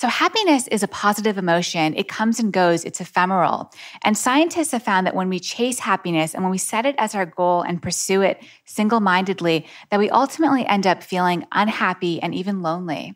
[0.00, 1.94] So happiness is a positive emotion.
[1.94, 2.86] It comes and goes.
[2.86, 3.70] It's ephemeral.
[4.02, 7.14] And scientists have found that when we chase happiness and when we set it as
[7.14, 12.62] our goal and pursue it single-mindedly, that we ultimately end up feeling unhappy and even
[12.62, 13.14] lonely.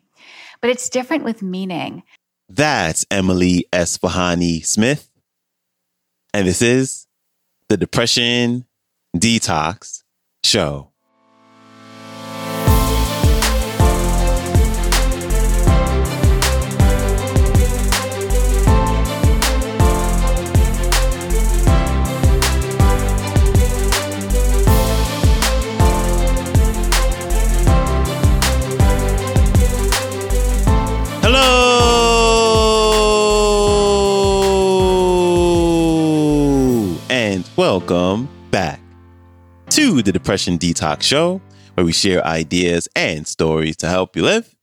[0.61, 2.03] But it's different with meaning.
[2.49, 5.09] That's Emily Esfahani Smith.
[6.35, 7.07] And this is
[7.67, 8.67] the Depression
[9.17, 10.03] Detox
[10.43, 10.91] Show.
[37.67, 38.79] Welcome back
[39.71, 41.41] to the Depression Detox Show,
[41.73, 44.55] where we share ideas and stories to help you live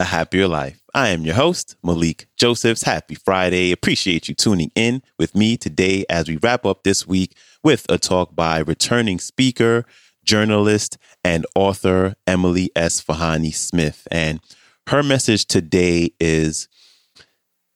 [0.00, 0.80] a happier life.
[0.94, 2.84] I am your host, Malikee Josephs.
[2.84, 3.70] Happy Friday.
[3.70, 7.98] Appreciate you tuning in with me today as we wrap up this week with a
[7.98, 9.84] talk by returning speaker,
[10.24, 14.08] journalist, and author Emily Esfahani Smith.
[14.10, 14.40] And
[14.86, 16.66] her message today is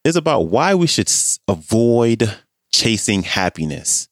[0.02, 1.12] is about why we should
[1.46, 2.34] avoid
[2.72, 4.08] chasing happiness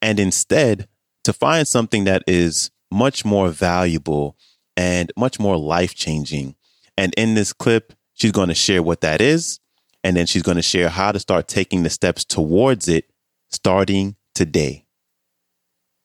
[0.00, 0.88] and instead
[1.24, 4.36] to find something that is much more valuable
[4.76, 6.54] and much more life changing.
[6.96, 9.60] And in this clip, she's going to share what that is.
[10.04, 13.10] And then she's going to share how to start taking the steps towards it
[13.50, 14.86] starting today.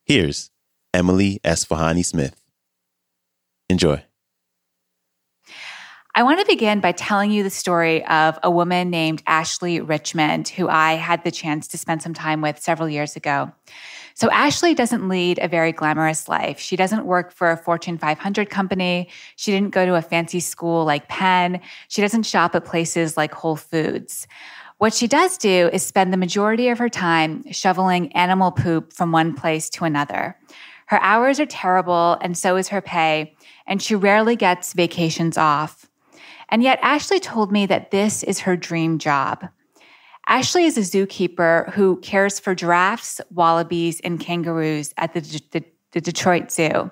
[0.05, 0.51] Here's
[0.93, 2.35] Emily Esfahani Smith.
[3.69, 4.03] Enjoy.
[6.15, 10.47] I want to begin by telling you the story of a woman named Ashley Richmond,
[10.47, 13.51] who I had the chance to spend some time with several years ago.
[14.13, 16.59] So, Ashley doesn't lead a very glamorous life.
[16.59, 19.09] She doesn't work for a Fortune 500 company.
[19.37, 21.59] She didn't go to a fancy school like Penn.
[21.87, 24.27] She doesn't shop at places like Whole Foods.
[24.77, 29.11] What she does do is spend the majority of her time shoveling animal poop from
[29.11, 30.37] one place to another.
[30.85, 33.35] Her hours are terrible, and so is her pay,
[33.65, 35.89] and she rarely gets vacations off.
[36.53, 39.49] And yet, Ashley told me that this is her dream job.
[40.27, 45.99] Ashley is a zookeeper who cares for giraffes, wallabies, and kangaroos at the, the, the
[45.99, 46.91] Detroit Zoo.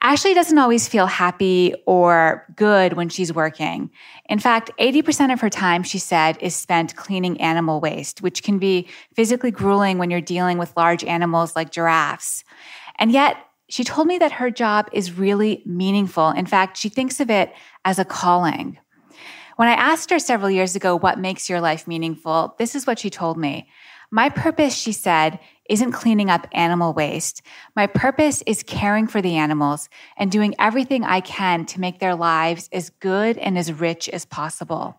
[0.00, 3.90] Ashley doesn't always feel happy or good when she's working.
[4.30, 8.58] In fact, 80% of her time, she said, is spent cleaning animal waste, which can
[8.58, 12.42] be physically grueling when you're dealing with large animals like giraffes.
[12.98, 13.36] And yet,
[13.68, 16.30] she told me that her job is really meaningful.
[16.30, 17.52] In fact, she thinks of it
[17.84, 18.78] as a calling.
[19.56, 22.98] When I asked her several years ago what makes your life meaningful, this is what
[22.98, 23.68] she told me.
[24.10, 27.42] My purpose, she said, isn't cleaning up animal waste.
[27.74, 32.14] My purpose is caring for the animals and doing everything I can to make their
[32.14, 34.96] lives as good and as rich as possible.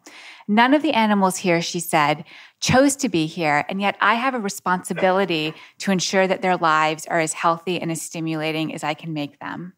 [0.47, 2.25] None of the animals here, she said,
[2.59, 7.05] chose to be here, and yet I have a responsibility to ensure that their lives
[7.05, 9.73] are as healthy and as stimulating as I can make them.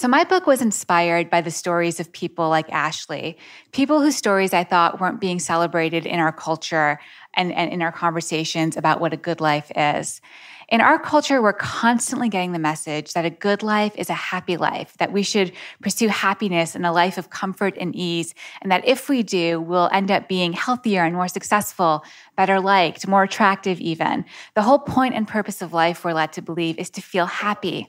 [0.00, 3.36] So, my book was inspired by the stories of people like Ashley,
[3.72, 6.98] people whose stories I thought weren't being celebrated in our culture
[7.34, 10.22] and, and in our conversations about what a good life is.
[10.70, 14.56] In our culture, we're constantly getting the message that a good life is a happy
[14.56, 15.52] life, that we should
[15.82, 19.90] pursue happiness and a life of comfort and ease, and that if we do, we'll
[19.92, 22.04] end up being healthier and more successful,
[22.38, 24.24] better liked, more attractive, even.
[24.54, 27.86] The whole point and purpose of life, we're led to believe, is to feel happy.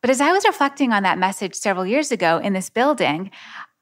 [0.00, 3.30] But as I was reflecting on that message several years ago in this building,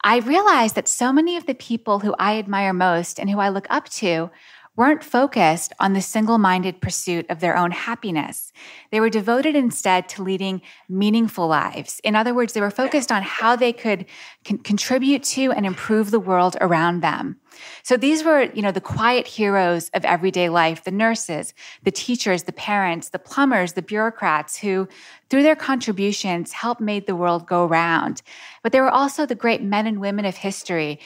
[0.03, 3.49] I realized that so many of the people who I admire most and who I
[3.49, 4.31] look up to
[4.77, 8.53] weren't focused on the single minded pursuit of their own happiness.
[8.91, 12.01] They were devoted instead to leading meaningful lives.
[12.03, 14.07] In other words, they were focused on how they could
[14.45, 17.37] con- contribute to and improve the world around them.
[17.85, 21.55] So these were, you know, the quiet heroes of everyday life, the nurses,
[21.85, 24.89] the teachers, the parents, the plumbers, the bureaucrats who,
[25.31, 28.23] through their contributions, helped make the world go round.
[28.65, 30.99] But they were also the great men and women of history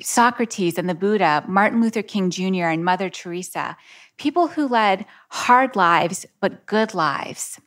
[0.00, 2.66] Socrates and the Buddha, Martin Luther King Jr.
[2.66, 3.76] and Mother Teresa,
[4.16, 7.60] people who led hard lives, but good lives.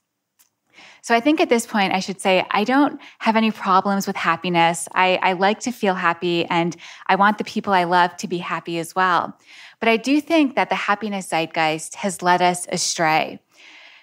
[1.01, 4.15] So I think at this point, I should say, I don't have any problems with
[4.15, 4.87] happiness.
[4.93, 8.39] I, I like to feel happy and I want the people I love to be
[8.39, 9.37] happy as well.
[9.79, 13.39] But I do think that the happiness zeitgeist has led us astray.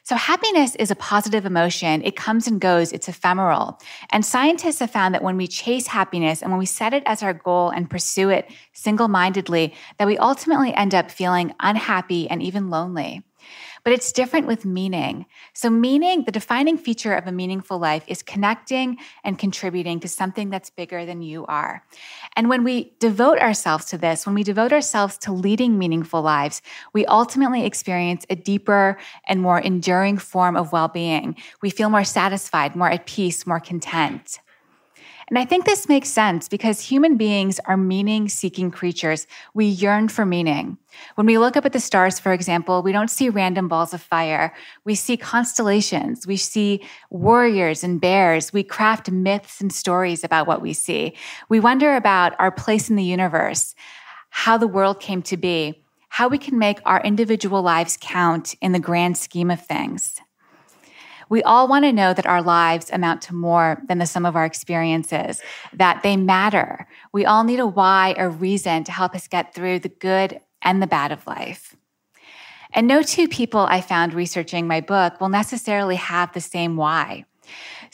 [0.04, 2.02] So happiness is a positive emotion.
[2.02, 2.93] It comes and goes.
[2.93, 3.78] It's ephemeral.
[4.10, 7.22] And scientists have found that when we chase happiness and when we set it as
[7.22, 12.69] our goal and pursue it single-mindedly, that we ultimately end up feeling unhappy and even
[12.69, 13.22] lonely.
[13.84, 15.26] But it's different with meaning.
[15.55, 20.50] So, meaning, the defining feature of a meaningful life is connecting and contributing to something
[20.50, 21.84] that's bigger than you are.
[22.37, 26.62] And when we devote ourselves to this, when we devote ourselves to leading meaningful lives,
[26.93, 31.37] we ultimately experience a deeper and more enduring form of well being.
[31.61, 34.38] We feel more satisfied, more at peace, more content.
[35.32, 39.26] And I think this makes sense because human beings are meaning seeking creatures.
[39.55, 40.76] We yearn for meaning.
[41.14, 44.02] When we look up at the stars, for example, we don't see random balls of
[44.02, 44.52] fire.
[44.84, 46.26] We see constellations.
[46.26, 48.52] We see warriors and bears.
[48.52, 51.14] We craft myths and stories about what we see.
[51.49, 53.75] We wonder about our place in the universe,
[54.29, 58.73] how the world came to be, how we can make our individual lives count in
[58.73, 60.20] the grand scheme of things.
[61.32, 64.37] We all want to know that our lives amount to more than the sum of
[64.37, 65.40] our experiences,
[65.73, 66.87] that they matter.
[67.11, 70.82] We all need a why, a reason to help us get through the good and
[70.82, 71.75] the bad of life.
[72.75, 77.25] And no two people I found researching my book will necessarily have the same why.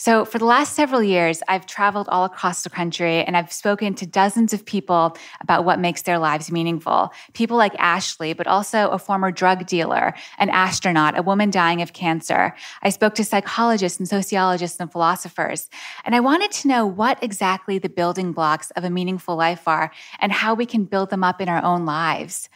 [0.00, 3.94] So, for the last several years, I've traveled all across the country and I've spoken
[3.94, 7.12] to dozens of people about what makes their lives meaningful.
[7.32, 11.94] People like Ashley, but also a former drug dealer, an astronaut, a woman dying of
[11.94, 12.54] cancer.
[12.80, 15.68] I spoke to psychologists and sociologists and philosophers.
[16.04, 19.90] And I wanted to know what exactly the building blocks of a meaningful life are
[20.20, 22.48] and how we can build them up in our own lives.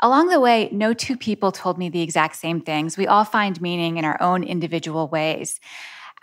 [0.00, 2.98] Along the way, no two people told me the exact same things.
[2.98, 5.60] We all find meaning in our own individual ways.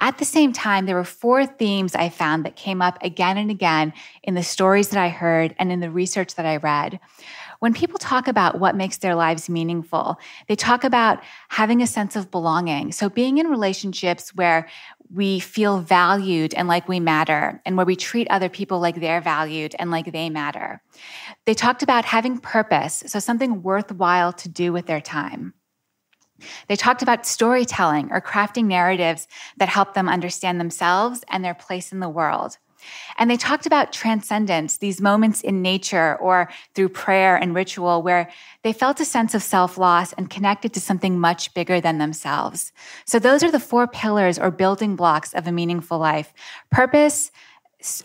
[0.02, 3.52] At the same time, there were four themes I found that came up again and
[3.52, 3.94] again
[4.24, 7.00] in the stories that I heard and in the research that I read.
[7.60, 10.18] When people talk about what makes their lives meaningful,
[10.48, 12.92] they talk about having a sense of belonging.
[12.92, 14.68] So being in relationships where
[15.14, 19.22] we feel valued and like we matter, and where we treat other people like they're
[19.22, 20.82] valued and like they matter.
[21.46, 25.54] They talked about having purpose, so something worthwhile to do with their time.
[26.68, 29.28] They talked about storytelling or crafting narratives
[29.58, 32.58] that help them understand themselves and their place in the world.
[33.18, 38.30] And they talked about transcendence, these moments in nature or through prayer and ritual where
[38.64, 42.72] they felt a sense of self loss and connected to something much bigger than themselves.
[43.06, 46.34] So, those are the four pillars or building blocks of a meaningful life
[46.72, 47.32] purpose,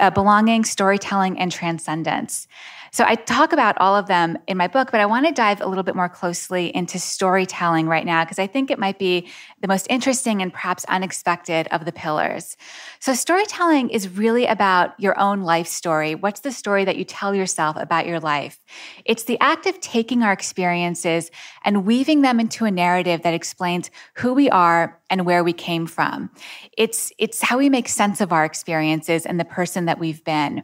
[0.01, 2.49] uh, belonging, storytelling, and transcendence.
[2.97, 5.61] So I talk about all of them in my book, but I want to dive
[5.61, 9.29] a little bit more closely into storytelling right now because I think it might be
[9.61, 12.57] the most interesting and perhaps unexpected of the pillars.
[13.01, 16.15] So storytelling is really about your own life story.
[16.15, 18.59] What's the story that you tell yourself about your life?
[19.05, 21.31] It's the act of taking our experiences
[21.67, 25.87] and weaving them into a narrative that explains who we are and where we came
[25.87, 26.31] from.
[26.79, 30.63] It's, it's how we make sense of our experiences and the person that we've been.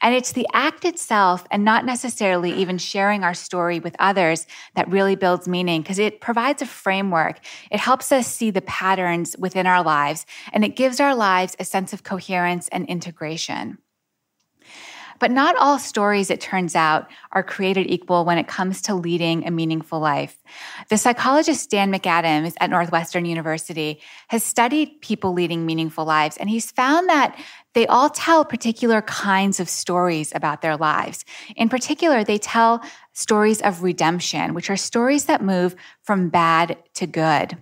[0.00, 4.88] And it's the act itself and not necessarily even sharing our story with others that
[4.90, 7.40] really builds meaning because it provides a framework.
[7.70, 11.64] It helps us see the patterns within our lives and it gives our lives a
[11.64, 13.78] sense of coherence and integration.
[15.22, 19.46] But not all stories, it turns out, are created equal when it comes to leading
[19.46, 20.36] a meaningful life.
[20.88, 26.72] The psychologist Dan McAdams at Northwestern University has studied people leading meaningful lives, and he's
[26.72, 27.38] found that
[27.72, 31.24] they all tell particular kinds of stories about their lives.
[31.54, 32.82] In particular, they tell
[33.12, 37.56] stories of redemption, which are stories that move from bad to good.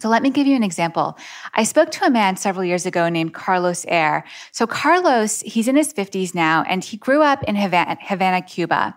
[0.00, 1.18] So let me give you an example.
[1.52, 4.24] I spoke to a man several years ago named Carlos Eire.
[4.50, 8.96] So Carlos, he's in his 50s now, and he grew up in Havana, Havana, Cuba.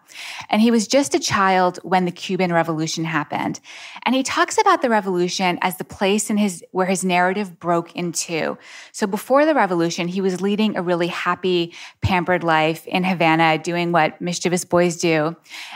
[0.50, 3.60] And he was just a child when the Cuban Revolution happened.
[4.04, 7.94] And he talks about the revolution as the place in his where his narrative broke
[7.96, 8.58] into.
[8.94, 13.92] So before the revolution, he was leading a really happy, pampered life in Havana, doing
[13.92, 15.36] what mischievous boys do.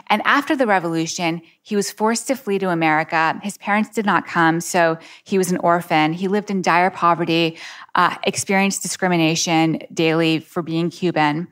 [0.09, 3.37] And after the revolution, he was forced to flee to America.
[3.43, 6.13] His parents did not come, so he was an orphan.
[6.13, 7.57] He lived in dire poverty,
[7.95, 11.47] uh, experienced discrimination daily for being Cuban.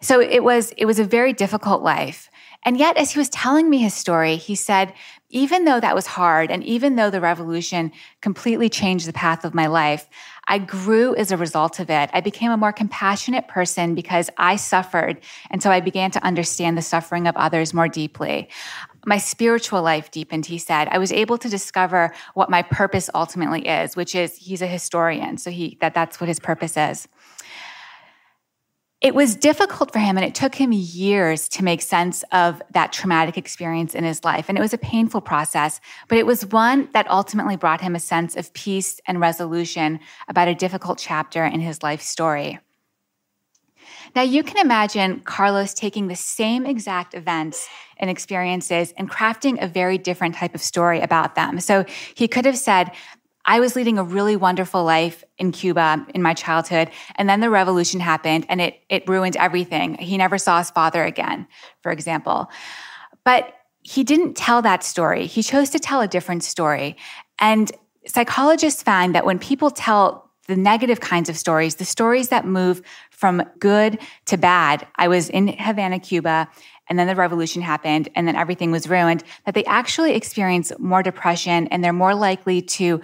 [0.00, 2.30] So it was it was a very difficult life.
[2.64, 4.92] And yet, as he was telling me his story, he said,
[5.28, 9.54] even though that was hard, and even though the revolution completely changed the path of
[9.54, 10.08] my life,
[10.46, 12.10] I grew as a result of it.
[12.12, 15.20] I became a more compassionate person because I suffered.
[15.50, 18.48] And so I began to understand the suffering of others more deeply
[19.06, 20.88] my spiritual life deepened, he said.
[20.88, 25.38] I was able to discover what my purpose ultimately is, which is he's a historian.
[25.38, 27.06] So he that that's what his purpose is.
[29.02, 32.94] It was difficult for him and it took him years to make sense of that
[32.94, 34.46] traumatic experience in his life.
[34.48, 38.00] And it was a painful process, but it was one that ultimately brought him a
[38.00, 42.58] sense of peace and resolution about a difficult chapter in his life story.
[44.14, 49.68] Now, you can imagine Carlos taking the same exact events and experiences and crafting a
[49.68, 51.60] very different type of story about them.
[51.60, 51.84] So
[52.14, 52.92] he could have said,
[53.46, 56.90] I was leading a really wonderful life in Cuba in my childhood.
[57.14, 59.94] And then the revolution happened and it, it ruined everything.
[59.94, 61.46] He never saw his father again,
[61.80, 62.50] for example.
[63.24, 65.26] But he didn't tell that story.
[65.26, 66.96] He chose to tell a different story.
[67.38, 67.70] And
[68.06, 72.82] psychologists find that when people tell the negative kinds of stories, the stories that move
[73.10, 74.86] from good to bad.
[74.96, 76.48] I was in Havana, Cuba,
[76.88, 81.02] and then the revolution happened, and then everything was ruined, that they actually experience more
[81.02, 83.00] depression and they're more likely to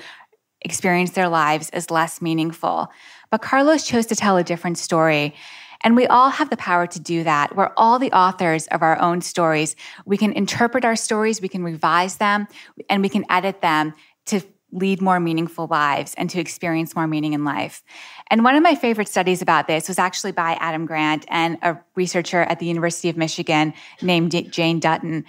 [0.65, 2.91] experience their lives as less meaningful.
[3.31, 5.35] But Carlos chose to tell a different story.
[5.83, 7.57] And we all have the power to do that.
[7.57, 9.75] We're all the authors of our own stories.
[10.05, 12.47] We can interpret our stories, we can revise them,
[12.89, 13.95] and we can edit them
[14.27, 14.41] to
[14.73, 17.83] lead more meaningful lives and to experience more meaning in life.
[18.31, 21.79] And one of my favorite studies about this was actually by Adam Grant and a
[21.95, 25.25] researcher at the University of Michigan named Jane Dutton.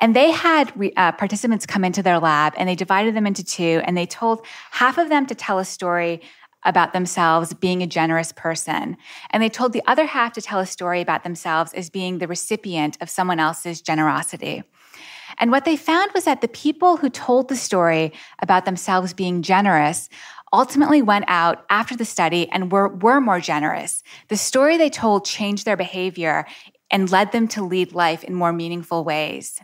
[0.00, 3.80] And they had uh, participants come into their lab and they divided them into two
[3.84, 6.20] and they told half of them to tell a story
[6.64, 8.96] about themselves being a generous person.
[9.30, 12.26] And they told the other half to tell a story about themselves as being the
[12.26, 14.64] recipient of someone else's generosity.
[15.36, 19.42] And what they found was that the people who told the story about themselves being
[19.42, 20.08] generous
[20.52, 24.02] ultimately went out after the study and were, were more generous.
[24.28, 26.46] The story they told changed their behavior
[26.90, 29.60] and led them to lead life in more meaningful ways.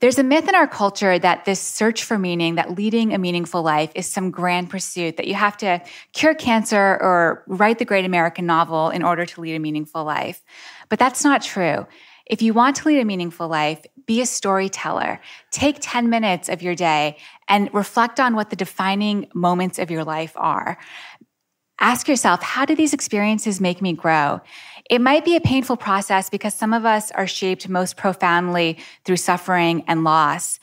[0.00, 3.62] There's a myth in our culture that this search for meaning, that leading a meaningful
[3.62, 5.80] life is some grand pursuit, that you have to
[6.12, 10.42] cure cancer or write the great American novel in order to lead a meaningful life.
[10.88, 11.86] But that's not true.
[12.32, 15.20] If you want to lead a meaningful life, be a storyteller.
[15.50, 20.02] Take 10 minutes of your day and reflect on what the defining moments of your
[20.02, 20.78] life are.
[21.78, 24.40] Ask yourself, how do these experiences make me grow?
[24.88, 29.18] It might be a painful process because some of us are shaped most profoundly through
[29.18, 30.58] suffering and loss.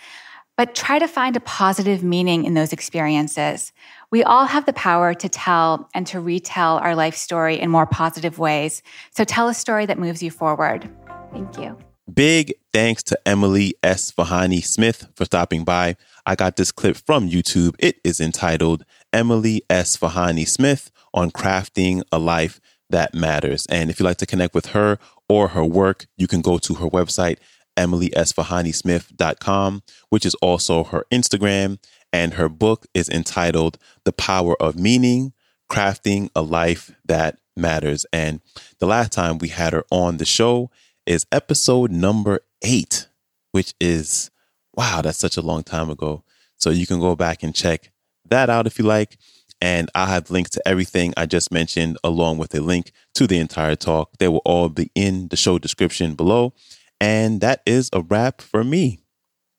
[0.58, 3.74] But try to find a positive meaning in those experiences.
[4.10, 7.86] We all have the power to tell and to retell our life story in more
[7.86, 8.82] positive ways.
[9.12, 10.90] So tell a story that moves you forward.
[11.32, 11.78] Thank you.
[12.12, 15.96] Big thanks to Emily Esfahani Smith for stopping by.
[16.26, 17.76] I got this clip from YouTube.
[17.78, 18.84] It is entitled
[19.14, 22.60] Emily Esfahani Smith on Crafting a Life
[22.90, 23.68] That Matters.
[23.68, 26.74] And if you'd like to connect with her or her work, you can go to
[26.76, 27.38] her website,
[27.78, 31.78] emilyesfahanismith.com, which is also her Instagram.
[32.12, 35.34] And her book is entitled The Power of Meaning
[35.72, 38.08] Crafting a Life That Matters.
[38.12, 38.42] And
[38.80, 40.72] the last time we had her on the show,
[41.06, 43.08] is episode number eight,
[43.52, 44.32] which is
[44.76, 46.24] wow, that's such a long time ago.
[46.58, 47.92] So you can go back and check
[48.30, 49.18] that out if you like.
[49.62, 53.40] And I have links to everything I just mentioned, along with a link to the
[53.40, 54.18] entire talk.
[54.18, 56.54] They will all be in the show description below.
[57.02, 59.00] And that is a wrap for me.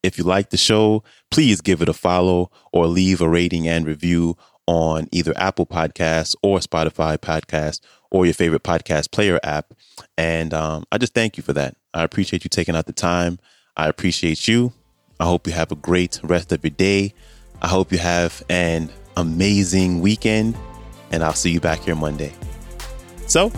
[0.02, 3.86] If you like the show, please give it a follow or leave a rating and
[3.86, 9.72] review on either Apple Podcasts or Spotify Podcasts or your favorite podcast player app.
[10.16, 11.76] And um, I just thank you for that.
[11.94, 13.38] I appreciate you taking out the time.
[13.76, 14.72] I appreciate you.
[15.18, 17.14] I hope you have a great rest of your day.
[17.62, 20.56] I hope you have an amazing weekend.
[21.12, 22.32] And I'll see you back here Monday.
[23.26, 23.52] So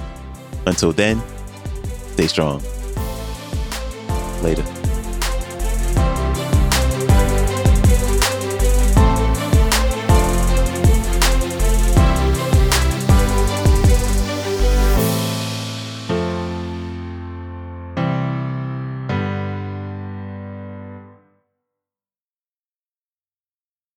[0.66, 1.22] until then,
[2.14, 2.62] stay strong.
[4.42, 4.81] Later.